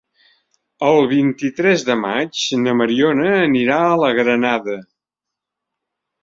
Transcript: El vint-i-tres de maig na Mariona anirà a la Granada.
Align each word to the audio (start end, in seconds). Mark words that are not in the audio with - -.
El 0.85 1.01
vint-i-tres 1.11 1.85
de 1.89 1.95
maig 2.03 2.39
na 2.63 2.73
Mariona 2.79 3.29
anirà 3.43 3.79
a 3.91 4.01
la 4.05 4.11
Granada. 4.21 4.79